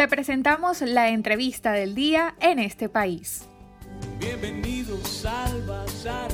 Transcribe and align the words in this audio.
Te 0.00 0.08
presentamos 0.08 0.80
la 0.80 1.10
entrevista 1.10 1.72
del 1.72 1.94
día 1.94 2.34
en 2.40 2.58
este 2.58 2.88
país. 2.88 3.46
Bienvenidos 4.18 5.26
al 5.26 5.60
Bazar. 5.66 6.30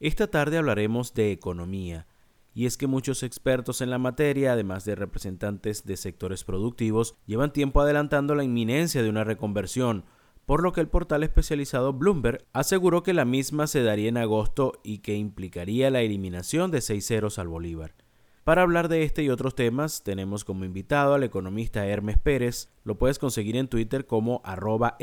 Esta 0.00 0.26
tarde 0.26 0.58
hablaremos 0.58 1.14
de 1.14 1.30
economía, 1.30 2.08
y 2.52 2.66
es 2.66 2.76
que 2.76 2.88
muchos 2.88 3.22
expertos 3.22 3.80
en 3.80 3.90
la 3.90 3.98
materia, 3.98 4.54
además 4.54 4.84
de 4.84 4.96
representantes 4.96 5.84
de 5.84 5.96
sectores 5.96 6.42
productivos, 6.42 7.14
llevan 7.26 7.52
tiempo 7.52 7.80
adelantando 7.80 8.34
la 8.34 8.42
inminencia 8.42 9.04
de 9.04 9.08
una 9.08 9.22
reconversión, 9.22 10.04
por 10.46 10.64
lo 10.64 10.72
que 10.72 10.80
el 10.80 10.88
portal 10.88 11.22
especializado 11.22 11.92
Bloomberg 11.92 12.44
aseguró 12.52 13.04
que 13.04 13.14
la 13.14 13.24
misma 13.24 13.68
se 13.68 13.84
daría 13.84 14.08
en 14.08 14.16
agosto 14.16 14.80
y 14.82 14.98
que 14.98 15.14
implicaría 15.14 15.90
la 15.90 16.00
eliminación 16.00 16.72
de 16.72 16.80
seis 16.80 17.06
ceros 17.06 17.38
al 17.38 17.46
Bolívar. 17.46 17.94
Para 18.44 18.62
hablar 18.62 18.88
de 18.88 19.02
este 19.02 19.22
y 19.22 19.28
otros 19.28 19.54
temas, 19.54 20.02
tenemos 20.02 20.44
como 20.44 20.64
invitado 20.64 21.14
al 21.14 21.24
economista 21.24 21.86
Hermes 21.86 22.18
Pérez. 22.18 22.70
Lo 22.84 22.96
puedes 22.96 23.18
conseguir 23.18 23.56
en 23.56 23.68
Twitter 23.68 24.06
como 24.06 24.40
arroba. 24.44 24.96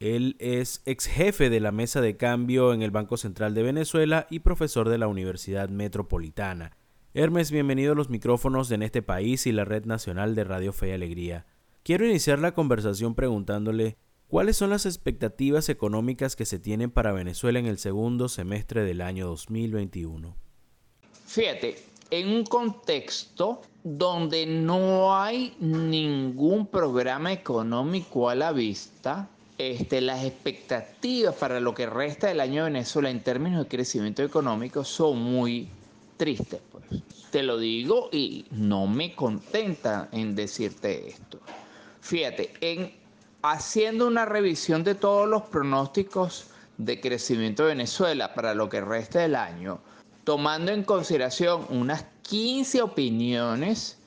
Él 0.00 0.36
es 0.38 0.82
ex 0.86 1.06
jefe 1.06 1.50
de 1.50 1.60
la 1.60 1.70
mesa 1.70 2.00
de 2.00 2.16
cambio 2.16 2.72
en 2.72 2.82
el 2.82 2.90
Banco 2.90 3.18
Central 3.18 3.54
de 3.54 3.62
Venezuela 3.62 4.26
y 4.30 4.40
profesor 4.40 4.88
de 4.88 4.98
la 4.98 5.06
Universidad 5.06 5.68
Metropolitana. 5.68 6.76
Hermes, 7.12 7.50
bienvenido 7.50 7.92
a 7.92 7.94
los 7.94 8.10
micrófonos 8.10 8.70
En 8.70 8.82
este 8.82 9.02
país 9.02 9.46
y 9.46 9.52
la 9.52 9.64
Red 9.64 9.84
Nacional 9.84 10.34
de 10.34 10.44
Radio 10.44 10.72
Fe 10.72 10.88
y 10.88 10.92
Alegría. 10.92 11.46
Quiero 11.82 12.06
iniciar 12.06 12.38
la 12.38 12.54
conversación 12.54 13.14
preguntándole 13.14 13.98
cuáles 14.26 14.56
son 14.56 14.70
las 14.70 14.86
expectativas 14.86 15.68
económicas 15.68 16.36
que 16.36 16.46
se 16.46 16.58
tienen 16.58 16.90
para 16.90 17.12
Venezuela 17.12 17.58
en 17.58 17.66
el 17.66 17.78
segundo 17.78 18.28
semestre 18.28 18.82
del 18.82 19.02
año 19.02 19.26
2021. 19.26 20.36
Fíjate, 21.26 21.76
en 22.10 22.28
un 22.28 22.44
contexto 22.44 23.62
donde 23.82 24.46
no 24.46 25.16
hay 25.16 25.54
ningún 25.60 26.66
programa 26.66 27.32
económico 27.32 28.28
a 28.28 28.34
la 28.34 28.52
vista, 28.52 29.28
este, 29.58 30.00
las 30.00 30.24
expectativas 30.24 31.34
para 31.34 31.60
lo 31.60 31.74
que 31.74 31.86
resta 31.86 32.28
del 32.28 32.40
año 32.40 32.64
de 32.64 32.70
Venezuela 32.70 33.10
en 33.10 33.22
términos 33.22 33.64
de 33.64 33.68
crecimiento 33.68 34.22
económico 34.22 34.84
son 34.84 35.18
muy 35.20 35.68
tristes. 36.16 36.60
Pues. 36.72 37.02
Te 37.30 37.42
lo 37.42 37.58
digo 37.58 38.08
y 38.12 38.46
no 38.50 38.86
me 38.86 39.14
contenta 39.14 40.08
en 40.12 40.34
decirte 40.34 41.08
esto. 41.08 41.40
Fíjate, 42.00 42.52
en 42.60 42.92
haciendo 43.42 44.06
una 44.06 44.24
revisión 44.24 44.84
de 44.84 44.94
todos 44.94 45.28
los 45.28 45.42
pronósticos 45.42 46.46
de 46.78 47.00
crecimiento 47.00 47.64
de 47.64 47.70
Venezuela 47.70 48.32
para 48.34 48.54
lo 48.54 48.68
que 48.68 48.80
resta 48.80 49.20
del 49.20 49.34
año, 49.34 49.80
tomando 50.24 50.72
en 50.72 50.82
consideración 50.82 51.66
unas 51.68 52.04
15 52.22 52.82
opiniones 52.82 53.98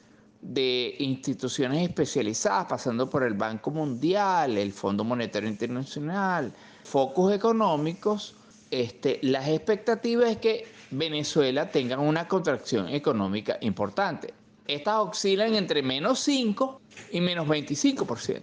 de 0.42 0.96
instituciones 1.00 1.88
especializadas, 1.88 2.66
pasando 2.66 3.10
por 3.10 3.24
el 3.24 3.34
Banco 3.34 3.72
Mundial, 3.72 4.58
el 4.58 4.72
Fondo 4.72 5.04
Monetario 5.04 5.50
Internacional, 5.50 6.54
focos 6.84 7.34
económicos, 7.34 8.36
este, 8.72 9.20
las 9.24 9.48
expectativas 9.48 10.30
es 10.32 10.38
que 10.38 10.68
Venezuela 10.92 11.70
tenga 11.70 11.98
una 11.98 12.28
contracción 12.28 12.90
económica 12.90 13.58
importante. 13.62 14.34
Estas 14.68 14.96
oscilan 15.00 15.56
entre 15.56 15.82
menos 15.82 16.20
5 16.20 16.82
y 17.12 17.22
menos 17.22 17.48
25%. 17.48 18.42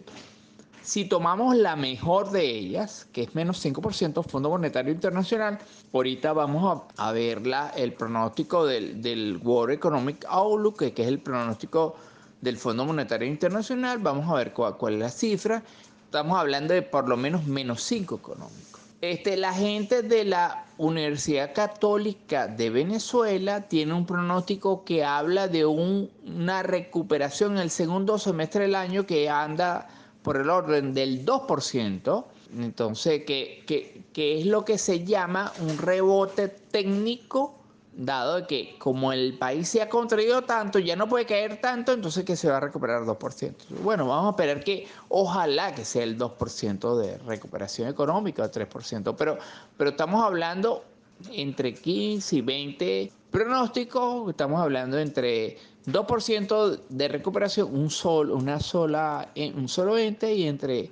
Si 0.85 1.07
tomamos 1.07 1.57
la 1.57 1.77
mejor 1.77 2.31
de 2.31 2.45
ellas, 2.45 3.09
que 3.11 3.23
es 3.23 3.35
menos 3.35 3.65
5% 3.65 4.23
Fondo 4.23 4.51
Monetario 4.51 4.93
Internacional, 4.93 5.59
ahorita 5.95 6.35
vamos 6.35 6.83
a, 6.99 7.11
ver 7.13 7.41
el 7.75 7.95
pronóstico 7.95 8.67
del, 8.67 9.41
World 9.43 9.77
Economic 9.77 10.27
Outlook, 10.29 10.93
que, 10.93 11.03
es 11.03 11.09
el 11.09 11.21
pronóstico 11.21 11.97
del 12.43 12.59
Fondo 12.59 12.85
Monetario 12.85 13.27
Internacional. 13.27 13.99
Vamos 14.01 14.31
a 14.31 14.35
ver 14.35 14.53
cuál, 14.53 14.93
es 14.93 14.99
la 14.99 15.09
cifra. 15.09 15.63
Estamos 16.05 16.39
hablando 16.39 16.75
de 16.75 16.83
por 16.83 17.09
lo 17.09 17.17
menos 17.17 17.47
menos 17.47 17.83
5 17.83 18.17
económico. 18.17 18.79
Este, 19.01 19.39
la 19.39 19.55
gente 19.55 20.03
de 20.03 20.27
la 20.27 20.67
Universidad 20.77 21.55
Católica 21.55 22.47
de 22.47 22.69
Venezuela 22.69 23.63
tiene 23.63 23.95
un 23.95 24.05
pronóstico 24.05 24.85
que 24.85 25.03
habla 25.03 25.49
de 25.49 25.65
una 25.65 26.63
recuperación 26.63 27.53
en 27.53 27.59
el 27.63 27.71
segundo 27.71 28.19
semestre 28.19 28.65
del 28.65 28.75
año 28.75 29.07
que 29.07 29.31
anda 29.31 29.89
por 30.25 30.39
el 30.39 30.49
orden 30.49 30.95
del 30.95 31.25
2%, 31.25 32.25
entonces, 32.59 33.25
que, 33.25 34.05
es 34.17 34.47
lo 34.47 34.65
que 34.65 34.79
se 34.79 35.05
llama 35.05 35.53
un 35.61 35.77
rebote 35.77 36.49
técnico, 36.49 37.59
dado 37.93 38.47
que 38.47 38.75
como 38.79 39.13
el 39.13 39.37
país 39.39 39.69
se 39.69 39.83
ha 39.83 39.89
contraído 39.89 40.43
tanto, 40.43 40.79
ya 40.79 40.97
no 40.97 41.09
puede 41.09 41.27
caer 41.27 41.61
tanto, 41.61 41.93
entonces 41.93 42.25
que 42.25 42.37
se 42.37 42.49
va 42.49 42.57
a 42.57 42.61
recuperar 42.61 43.03
2%. 43.03 43.55
Bueno, 43.83 44.09
vamos 44.09 44.29
a 44.29 44.31
esperar 44.31 44.65
que 44.65 44.89
ojalá 45.11 45.75
que 45.75 45.85
sea 45.85 46.03
el 46.05 46.19
2% 46.19 46.97
de 46.97 47.19
recuperación 47.19 47.89
económica, 47.89 48.51
3%, 48.51 49.15
pero, 49.17 49.39
pero 49.77 49.91
estamos 49.91 50.25
hablando 50.25 50.85
entre 51.33 51.75
15 51.75 52.37
y 52.37 52.41
20 52.41 53.13
pronósticos, 53.31 54.31
estamos 54.31 54.61
hablando 54.61 54.99
entre 54.99 55.59
2% 55.87 56.81
de 56.89 57.09
recuperación, 57.09 57.75
un, 57.75 57.91
sol, 57.91 58.31
una 58.31 58.61
sola, 58.61 59.33
un 59.37 59.69
solo 59.69 59.99
ente 59.99 60.35
y 60.35 60.47
entre 60.47 60.91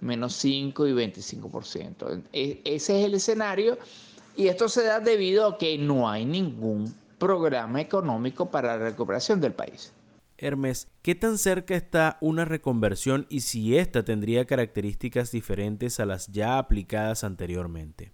menos 0.00 0.34
5 0.34 0.86
y 0.86 0.92
25%. 0.92 2.22
E, 2.32 2.60
ese 2.64 3.00
es 3.00 3.06
el 3.06 3.14
escenario 3.14 3.78
y 4.36 4.48
esto 4.48 4.68
se 4.68 4.84
da 4.84 5.00
debido 5.00 5.46
a 5.46 5.58
que 5.58 5.78
no 5.78 6.08
hay 6.08 6.24
ningún 6.24 6.94
programa 7.18 7.80
económico 7.80 8.50
para 8.50 8.76
la 8.76 8.84
recuperación 8.90 9.40
del 9.40 9.52
país. 9.52 9.92
Hermes, 10.36 10.88
¿qué 11.00 11.14
tan 11.14 11.38
cerca 11.38 11.76
está 11.76 12.18
una 12.20 12.44
reconversión 12.44 13.26
y 13.30 13.40
si 13.40 13.78
ésta 13.78 14.04
tendría 14.04 14.46
características 14.46 15.30
diferentes 15.30 16.00
a 16.00 16.06
las 16.06 16.26
ya 16.26 16.58
aplicadas 16.58 17.24
anteriormente? 17.24 18.12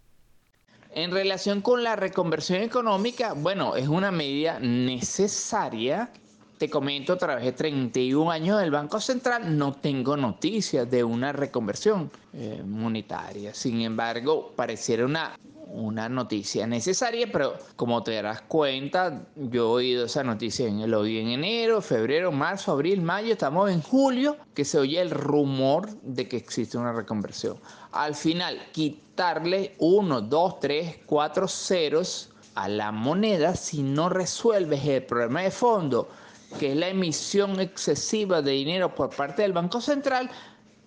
En 0.93 1.13
relación 1.13 1.61
con 1.61 1.85
la 1.85 1.95
reconversión 1.95 2.63
económica, 2.63 3.33
bueno, 3.35 3.77
es 3.77 3.87
una 3.87 4.11
medida 4.11 4.59
necesaria. 4.59 6.11
Te 6.59 6.69
comento, 6.69 7.17
de 7.17 7.53
31 7.53 8.31
años 8.31 8.61
del 8.61 8.73
Banco 8.73 9.01
Central, 9.01 9.57
no 9.57 9.73
tengo 9.73 10.17
noticias 10.17 10.91
de 10.91 11.05
una 11.05 11.33
reconversión 11.33 12.11
eh, 12.35 12.63
monetaria. 12.67 13.55
Sin 13.55 13.81
embargo, 13.81 14.53
pareciera 14.57 15.07
una 15.07 15.39
una 15.73 16.09
noticia 16.09 16.67
necesaria, 16.67 17.29
pero 17.31 17.55
como 17.77 18.03
te 18.03 18.13
darás 18.13 18.43
cuenta, 18.43 19.27
yo 19.37 19.63
he 19.63 19.85
oído 19.85 20.07
esa 20.07 20.25
noticia 20.25 20.67
en 20.67 20.81
el 20.81 20.95
oí 20.95 21.19
en 21.19 21.29
enero, 21.29 21.81
febrero, 21.81 22.33
marzo, 22.33 22.73
abril, 22.73 23.01
mayo, 23.03 23.33
estamos 23.33 23.71
en 23.71 23.81
julio, 23.81 24.37
que 24.55 24.65
se 24.65 24.79
oye 24.79 25.01
el 25.01 25.11
rumor 25.11 25.89
de 26.03 26.29
que 26.29 26.37
existe 26.37 26.77
una 26.77 26.93
reconversión. 26.93 27.57
Al 27.93 28.15
final, 28.15 28.59
quitarle 28.73 29.75
uno, 29.79 30.21
dos, 30.21 30.61
tres, 30.61 30.99
cuatro 31.07 31.47
ceros 31.47 32.31
a 32.55 32.69
la 32.69 32.93
moneda 32.93 33.55
si 33.55 33.83
no 33.83 34.09
resuelves 34.09 34.85
el 34.85 35.05
problema 35.05 35.43
de 35.43 35.51
fondo, 35.51 36.09
que 36.59 36.73
es 36.73 36.77
la 36.77 36.89
emisión 36.89 37.61
excesiva 37.61 38.43
de 38.43 38.53
dinero 38.53 38.95
por 38.95 39.15
parte 39.15 39.43
del 39.43 39.53
Banco 39.53 39.81
Central, 39.81 40.29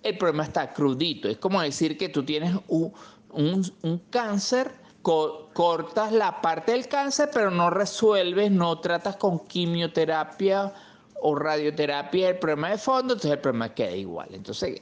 el 0.04 0.18
problema 0.18 0.44
está 0.44 0.74
crudito. 0.74 1.30
Es 1.30 1.38
como 1.38 1.62
decir 1.62 1.98
que 1.98 2.10
tú 2.10 2.24
tienes 2.24 2.54
un, 2.68 2.92
un, 3.34 4.02
cáncer, 4.10 4.72
cortas 5.02 6.12
la 6.12 6.42
parte 6.42 6.72
del 6.72 6.88
cáncer, 6.88 7.30
pero 7.34 7.52
no 7.52 7.70
resuelves, 7.70 8.52
no 8.52 8.80
tratas 8.80 9.18
con 9.18 9.40
quimioterapia 9.40 10.74
o 11.22 11.36
radioterapia 11.36 12.30
el 12.30 12.40
problema 12.40 12.70
de 12.70 12.78
fondo, 12.78 13.14
entonces 13.14 13.32
el 13.32 13.40
problema 13.40 13.74
queda 13.74 13.96
igual. 13.96 14.30
Entonces, 14.32 14.82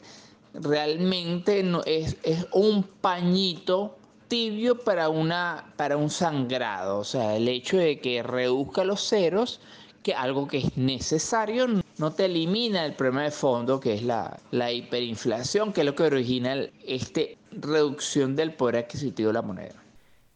realmente 0.54 1.64
no, 1.64 1.82
es, 1.86 2.18
es 2.24 2.46
un 2.52 2.84
pañito 2.84 3.96
tibio 4.28 4.80
para, 4.80 5.10
una, 5.10 5.74
para 5.76 5.98
un 5.98 6.10
sangrado. 6.10 7.00
O 7.00 7.04
sea, 7.04 7.36
el 7.36 7.48
hecho 7.48 7.78
de 7.78 8.00
que 8.00 8.24
reduzca 8.24 8.84
los 8.84 9.08
ceros, 9.08 9.60
que 10.04 10.14
algo 10.14 10.48
que 10.48 10.60
es 10.60 10.78
necesario, 10.78 11.68
no 11.98 12.12
te 12.14 12.26
elimina 12.26 12.86
el 12.86 12.94
problema 12.94 13.24
de 13.24 13.32
fondo, 13.32 13.80
que 13.80 13.94
es 13.94 14.04
la, 14.04 14.40
la 14.52 14.72
hiperinflación, 14.72 15.74
que 15.74 15.82
es 15.82 15.86
lo 15.86 15.96
que 15.96 16.04
origina 16.04 16.56
esta 16.86 17.22
reducción 17.52 18.36
del 18.36 18.54
poder 18.54 18.78
adquisitivo 18.78 19.28
de 19.28 19.34
la 19.34 19.42
moneda. 19.42 19.84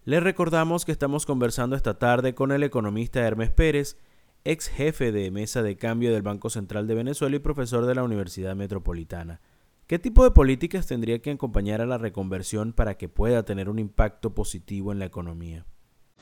Les 0.03 0.21
recordamos 0.21 0.85
que 0.85 0.91
estamos 0.91 1.25
conversando 1.25 1.75
esta 1.75 1.97
tarde 1.97 2.35
con 2.35 2.51
el 2.51 2.63
economista 2.63 3.21
Hermes 3.21 3.49
Pérez, 3.49 3.97
ex 4.43 4.67
jefe 4.67 5.11
de 5.11 5.31
mesa 5.31 5.63
de 5.63 5.77
cambio 5.77 6.13
del 6.13 6.21
Banco 6.21 6.49
Central 6.49 6.87
de 6.87 6.95
Venezuela 6.95 7.35
y 7.35 7.39
profesor 7.39 7.85
de 7.85 7.95
la 7.95 8.03
Universidad 8.03 8.55
Metropolitana. 8.55 9.41
¿Qué 9.87 9.99
tipo 9.99 10.23
de 10.23 10.31
políticas 10.31 10.87
tendría 10.87 11.19
que 11.19 11.31
acompañar 11.31 11.81
a 11.81 11.85
la 11.85 11.97
reconversión 11.97 12.73
para 12.73 12.97
que 12.97 13.09
pueda 13.09 13.43
tener 13.43 13.69
un 13.69 13.79
impacto 13.79 14.33
positivo 14.33 14.91
en 14.91 14.99
la 14.99 15.05
economía? 15.05 15.65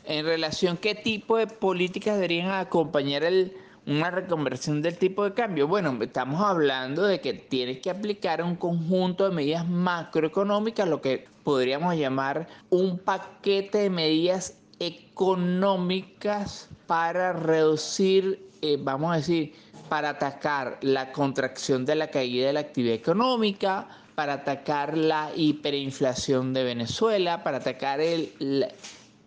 En 0.05 0.25
relación, 0.25 0.77
¿qué 0.77 0.95
tipo 0.95 1.37
de 1.37 1.47
políticas 1.47 2.15
deberían 2.15 2.51
acompañar 2.51 3.23
el, 3.23 3.53
una 3.85 4.11
reconversión 4.11 4.81
del 4.81 4.97
tipo 4.97 5.23
de 5.23 5.33
cambio? 5.33 5.67
Bueno, 5.67 5.97
estamos 6.01 6.41
hablando 6.41 7.03
de 7.03 7.19
que 7.21 7.33
tienes 7.33 7.79
que 7.79 7.89
aplicar 7.89 8.41
un 8.41 8.55
conjunto 8.55 9.29
de 9.29 9.35
medidas 9.35 9.67
macroeconómicas, 9.67 10.87
lo 10.87 11.01
que 11.01 11.27
podríamos 11.43 11.95
llamar 11.95 12.47
un 12.69 12.97
paquete 12.97 13.79
de 13.79 13.89
medidas 13.89 14.57
económicas 14.79 16.69
para 16.87 17.33
reducir, 17.33 18.49
eh, 18.61 18.77
vamos 18.79 19.13
a 19.13 19.17
decir, 19.17 19.53
para 19.89 20.09
atacar 20.09 20.77
la 20.81 21.11
contracción 21.11 21.85
de 21.85 21.95
la 21.95 22.07
caída 22.07 22.47
de 22.47 22.53
la 22.53 22.61
actividad 22.61 22.95
económica, 22.95 23.87
para 24.15 24.33
atacar 24.33 24.97
la 24.97 25.31
hiperinflación 25.35 26.53
de 26.53 26.63
Venezuela, 26.63 27.43
para 27.43 27.57
atacar 27.57 27.99
el, 27.99 28.67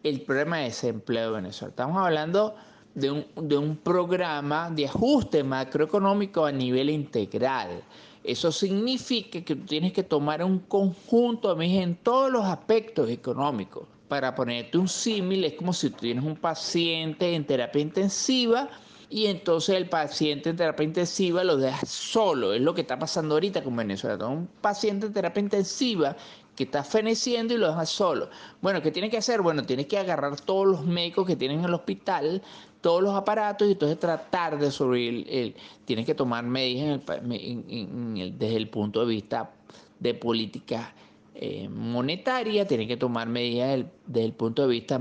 el 0.02 0.20
problema 0.22 0.58
de 0.58 0.64
desempleo 0.64 1.30
de 1.30 1.36
Venezuela. 1.36 1.70
Estamos 1.70 1.98
hablando 1.98 2.56
de 2.96 3.10
un, 3.10 3.26
de 3.36 3.58
un 3.58 3.76
programa 3.76 4.70
de 4.70 4.86
ajuste 4.86 5.44
macroeconómico 5.44 6.46
a 6.46 6.50
nivel 6.50 6.90
integral. 6.90 7.82
Eso 8.24 8.50
significa 8.50 9.40
que 9.42 9.54
tú 9.54 9.66
tienes 9.66 9.92
que 9.92 10.02
tomar 10.02 10.42
un 10.42 10.60
conjunto 10.60 11.54
de 11.54 11.66
en 11.66 11.94
todos 11.96 12.32
los 12.32 12.44
aspectos 12.44 13.08
económicos. 13.10 13.84
Para 14.08 14.34
ponerte 14.34 14.78
un 14.78 14.88
símil, 14.88 15.44
es 15.44 15.54
como 15.54 15.72
si 15.72 15.90
tú 15.90 15.98
tienes 15.98 16.24
un 16.24 16.36
paciente 16.36 17.34
en 17.34 17.44
terapia 17.44 17.82
intensiva 17.82 18.68
y 19.10 19.26
entonces 19.26 19.76
el 19.76 19.88
paciente 19.88 20.50
en 20.50 20.56
terapia 20.56 20.84
intensiva 20.84 21.44
lo 21.44 21.56
dejas 21.56 21.88
solo. 21.88 22.54
Es 22.54 22.62
lo 22.62 22.74
que 22.74 22.80
está 22.80 22.98
pasando 22.98 23.34
ahorita 23.34 23.62
con 23.62 23.76
Venezuela. 23.76 24.26
Un 24.26 24.48
paciente 24.60 25.06
en 25.06 25.12
terapia 25.12 25.42
intensiva 25.42 26.16
que 26.56 26.64
está 26.64 26.82
feneciendo 26.82 27.54
y 27.54 27.58
lo 27.58 27.68
dejas 27.68 27.90
solo. 27.90 28.28
Bueno, 28.62 28.82
¿qué 28.82 28.90
tiene 28.90 29.10
que 29.10 29.18
hacer? 29.18 29.42
Bueno, 29.42 29.62
tiene 29.64 29.86
que 29.86 29.98
agarrar 29.98 30.40
todos 30.40 30.66
los 30.66 30.84
médicos 30.84 31.26
que 31.26 31.36
tienen 31.36 31.60
en 31.60 31.66
el 31.66 31.74
hospital, 31.74 32.42
todos 32.86 33.02
los 33.02 33.16
aparatos 33.16 33.66
y 33.66 33.72
entonces 33.72 33.98
tratar 33.98 34.60
de 34.60 34.70
sobrevivir. 34.70 35.26
El, 35.28 35.56
tiene 35.84 36.04
que 36.04 36.14
tomar 36.14 36.44
medidas 36.44 37.00
desde 37.04 38.56
el 38.56 38.68
punto 38.68 39.00
de 39.00 39.06
vista 39.06 39.50
de 39.98 40.14
política 40.14 40.94
eh, 41.34 41.68
monetaria, 41.68 42.64
tiene 42.64 42.86
que 42.86 42.96
tomar 42.96 43.28
medidas 43.28 43.84
desde 44.06 44.24
el 44.24 44.34
punto 44.34 44.62
de 44.62 44.68
vista 44.68 45.00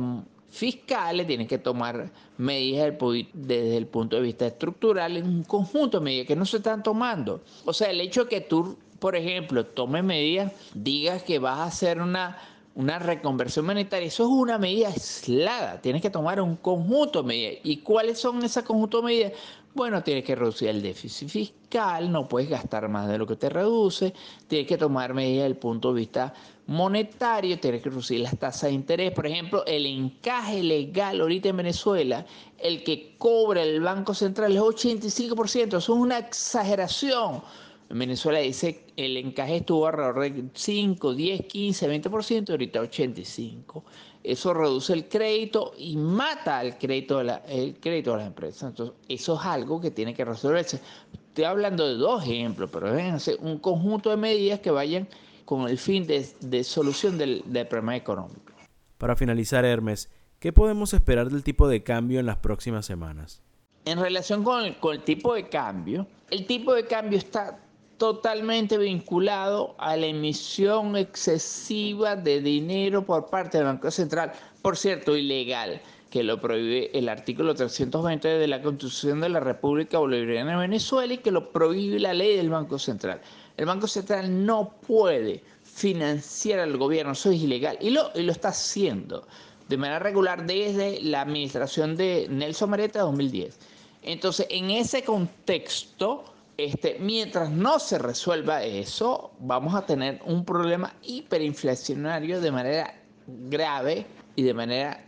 fiscales, 0.49 1.27
tienen 1.27 1.45
que 1.45 1.59
tomar 1.59 2.09
medidas 2.39 2.91
desde 3.33 3.77
el 3.77 3.85
punto 3.85 4.15
de 4.15 4.23
vista 4.23 4.47
estructural, 4.47 5.17
en 5.17 5.27
un 5.27 5.43
conjunto 5.43 5.99
de 5.99 6.05
medidas 6.05 6.25
que 6.25 6.35
no 6.35 6.47
se 6.47 6.57
están 6.57 6.81
tomando. 6.81 7.43
O 7.65 7.73
sea, 7.73 7.91
el 7.91 8.01
hecho 8.01 8.23
de 8.23 8.29
que 8.29 8.41
tú, 8.41 8.79
por 8.97 9.15
ejemplo, 9.15 9.63
tomes 9.63 10.03
medidas, 10.03 10.51
digas 10.73 11.21
que 11.21 11.37
vas 11.37 11.59
a 11.59 11.65
hacer 11.65 12.01
una, 12.01 12.39
una 12.75 12.99
reconversión 12.99 13.65
monetaria, 13.65 14.07
eso 14.07 14.23
es 14.23 14.29
una 14.29 14.57
medida 14.57 14.89
aislada, 14.89 15.81
tienes 15.81 16.01
que 16.01 16.09
tomar 16.09 16.41
un 16.41 16.57
conjunto 16.57 17.21
de 17.21 17.27
medidas. 17.27 17.55
¿Y 17.63 17.77
cuáles 17.77 18.19
son 18.19 18.43
esas 18.43 18.63
conjunto 18.63 18.97
de 18.97 19.03
medidas? 19.05 19.33
Bueno, 19.73 20.03
tienes 20.03 20.23
que 20.23 20.35
reducir 20.35 20.69
el 20.69 20.81
déficit 20.81 21.27
fiscal, 21.27 22.11
no 22.11 22.27
puedes 22.27 22.49
gastar 22.49 22.87
más 22.87 23.07
de 23.07 23.17
lo 23.17 23.27
que 23.27 23.35
te 23.35 23.49
reduce, 23.49 24.13
tienes 24.47 24.67
que 24.67 24.77
tomar 24.77 25.13
medidas 25.13 25.43
desde 25.43 25.47
el 25.47 25.57
punto 25.57 25.93
de 25.93 25.99
vista 25.99 26.33
monetario, 26.67 27.59
tienes 27.59 27.81
que 27.81 27.89
reducir 27.89 28.21
las 28.21 28.37
tasas 28.37 28.69
de 28.69 28.71
interés. 28.71 29.11
Por 29.11 29.27
ejemplo, 29.27 29.65
el 29.65 29.85
encaje 29.85 30.63
legal 30.63 31.21
ahorita 31.21 31.49
en 31.49 31.57
Venezuela, 31.57 32.25
el 32.57 32.83
que 32.83 33.15
cobra 33.17 33.63
el 33.63 33.81
Banco 33.81 34.13
Central 34.13 34.53
es 34.53 34.61
85%, 34.61 35.67
eso 35.67 35.77
es 35.77 35.89
una 35.89 36.17
exageración. 36.19 37.41
En 37.89 37.99
Venezuela 37.99 38.39
dice 38.39 38.85
el 38.97 39.17
encaje 39.17 39.57
estuvo 39.57 39.87
alrededor 39.87 40.21
de 40.21 40.45
5, 40.53 41.13
10, 41.13 41.45
15, 41.45 42.01
20%, 42.01 42.49
ahorita 42.49 42.81
85% 42.81 43.83
eso 44.25 44.53
reduce 44.53 44.93
el 44.93 45.07
crédito 45.07 45.73
y 45.77 45.95
mata 45.97 46.61
el 46.61 46.77
crédito, 46.77 47.23
de 47.23 47.39
el 47.47 47.79
crédito 47.79 48.11
de 48.11 48.17
las 48.17 48.27
empresas. 48.27 48.69
Entonces, 48.69 48.95
eso 49.07 49.35
es 49.39 49.45
algo 49.45 49.79
que 49.79 49.91
tiene 49.91 50.13
que 50.13 50.25
resolverse. 50.25 50.79
Estoy 51.13 51.43
hablando 51.43 51.87
de 51.87 51.95
dos 51.95 52.23
ejemplos, 52.23 52.69
pero 52.71 52.91
déjense 52.91 53.35
un 53.39 53.59
conjunto 53.59 54.09
de 54.09 54.17
medidas 54.17 54.59
que 54.61 54.71
vayan 54.71 55.07
con 55.45 55.69
el 55.69 55.77
fin 55.77 56.07
de, 56.07 56.63
solución 56.63 57.17
del, 57.17 57.43
problema 57.69 57.95
económico. 57.95 58.53
Para 58.97 59.15
finalizar, 59.15 59.63
Hermes, 59.63 60.09
¿qué 60.39 60.51
podemos 60.51 60.93
esperar 60.93 61.29
del 61.29 61.43
tipo 61.43 61.67
de 61.67 61.83
cambio 61.83 62.19
en 62.19 62.25
las 62.25 62.37
próximas 62.37 62.85
semanas? 62.85 63.43
En 63.85 63.99
relación 63.99 64.43
con 64.43 64.65
el 64.65 65.03
tipo 65.03 65.35
de 65.35 65.47
cambio, 65.47 66.07
el 66.31 66.47
tipo 66.47 66.73
de 66.73 66.87
cambio 66.87 67.19
está 67.19 67.59
totalmente 67.97 68.77
vinculado 68.77 69.75
a 69.77 69.95
la 69.95 70.07
emisión 70.07 70.97
excesiva 70.97 72.15
de 72.15 72.41
dinero 72.41 73.05
por 73.05 73.27
parte 73.27 73.57
del 73.57 73.67
Banco 73.67 73.89
Central, 73.91 74.33
por 74.61 74.77
cierto, 74.77 75.15
ilegal, 75.15 75.81
que 76.09 76.23
lo 76.23 76.39
prohíbe 76.39 76.97
el 76.97 77.09
artículo 77.09 77.55
320 77.55 78.27
de 78.27 78.47
la 78.47 78.61
Constitución 78.61 79.21
de 79.21 79.29
la 79.29 79.39
República 79.39 79.99
Bolivariana 79.99 80.51
de 80.51 80.57
Venezuela 80.57 81.13
y 81.13 81.17
que 81.19 81.31
lo 81.31 81.51
prohíbe 81.51 81.99
la 81.99 82.13
ley 82.13 82.35
del 82.37 82.49
Banco 82.49 82.79
Central. 82.79 83.21
El 83.57 83.65
Banco 83.65 83.87
Central 83.87 84.45
no 84.45 84.75
puede 84.85 85.43
financiar 85.63 86.59
al 86.59 86.77
gobierno, 86.77 87.13
eso 87.13 87.31
es 87.31 87.41
ilegal, 87.41 87.77
y 87.81 87.89
lo, 87.89 88.11
y 88.15 88.23
lo 88.23 88.31
está 88.31 88.49
haciendo 88.49 89.27
de 89.67 89.77
manera 89.77 89.99
regular 89.99 90.45
desde 90.45 91.01
la 91.01 91.21
administración 91.21 91.95
de 91.95 92.27
Nelson 92.29 92.69
Mareta 92.69 93.01
2010. 93.01 93.57
Entonces, 94.03 94.45
en 94.51 94.69
ese 94.69 95.03
contexto, 95.03 96.34
este, 96.57 96.97
mientras 96.99 97.49
no 97.49 97.79
se 97.79 97.97
resuelva 97.97 98.63
eso, 98.63 99.31
vamos 99.39 99.75
a 99.75 99.85
tener 99.85 100.21
un 100.25 100.45
problema 100.45 100.93
hiperinflacionario 101.01 102.39
de 102.39 102.51
manera 102.51 102.95
grave 103.27 104.05
y 104.35 104.43
de 104.43 104.53
manera 104.53 105.03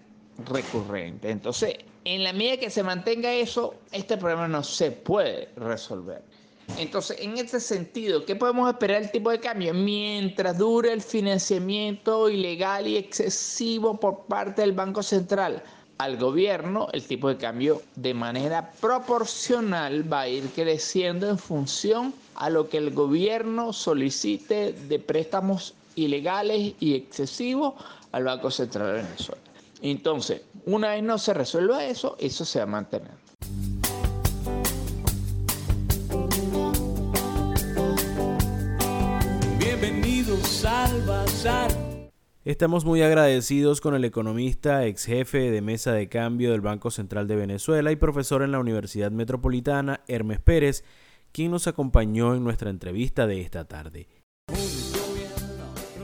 recurrente. 0.49 1.29
Entonces, 1.29 1.77
en 2.03 2.23
la 2.23 2.33
medida 2.33 2.57
que 2.57 2.69
se 2.69 2.83
mantenga 2.83 3.33
eso, 3.33 3.75
este 3.91 4.17
problema 4.17 4.47
no 4.47 4.63
se 4.63 4.91
puede 4.91 5.49
resolver. 5.55 6.21
Entonces, 6.77 7.17
en 7.21 7.37
este 7.37 7.61
sentido, 7.61 8.25
¿qué 8.25 8.35
podemos 8.35 8.69
esperar 8.69 9.01
del 9.01 9.11
tipo 9.11 9.29
de 9.29 9.39
cambio? 9.39 9.73
Mientras 9.73 10.57
dure 10.57 10.91
el 10.91 11.01
financiamiento 11.01 12.29
ilegal 12.29 12.87
y 12.87 12.97
excesivo 12.97 13.97
por 13.97 14.25
parte 14.25 14.61
del 14.61 14.73
Banco 14.73 15.01
Central 15.01 15.63
al 15.97 16.17
gobierno, 16.17 16.87
el 16.93 17.03
tipo 17.03 17.29
de 17.29 17.37
cambio 17.37 17.81
de 17.95 18.13
manera 18.13 18.71
proporcional 18.79 20.11
va 20.11 20.21
a 20.21 20.27
ir 20.27 20.49
creciendo 20.49 21.29
en 21.29 21.37
función 21.37 22.13
a 22.35 22.49
lo 22.49 22.69
que 22.69 22.77
el 22.77 22.91
gobierno 22.93 23.73
solicite 23.73 24.73
de 24.73 24.99
préstamos 24.99 25.73
ilegales 25.95 26.73
y 26.79 26.93
excesivos 26.93 27.73
al 28.11 28.25
Banco 28.25 28.51
Central 28.51 28.87
de 28.87 28.93
Venezuela. 29.03 29.41
Entonces, 29.81 30.41
una 30.65 30.91
vez 30.91 31.03
no 31.03 31.17
se 31.17 31.33
resuelva 31.33 31.83
eso, 31.85 32.15
eso 32.19 32.45
se 32.45 32.59
va 32.59 32.63
a 32.63 32.67
mantener. 32.67 33.26
Estamos 42.47 42.85
muy 42.85 43.01
agradecidos 43.01 43.81
con 43.81 43.93
el 43.93 44.05
economista, 44.05 44.85
ex 44.85 45.03
jefe 45.03 45.51
de 45.51 45.61
mesa 45.61 45.91
de 45.91 46.07
cambio 46.07 46.51
del 46.51 46.61
Banco 46.61 46.91
Central 46.91 47.27
de 47.27 47.35
Venezuela 47.35 47.91
y 47.91 47.97
profesor 47.97 48.41
en 48.41 48.53
la 48.53 48.59
Universidad 48.59 49.11
Metropolitana, 49.11 49.99
Hermes 50.07 50.39
Pérez, 50.39 50.85
quien 51.33 51.51
nos 51.51 51.67
acompañó 51.67 52.35
en 52.35 52.45
nuestra 52.45 52.69
entrevista 52.69 53.27
de 53.27 53.41
esta 53.41 53.65
tarde. 53.65 54.07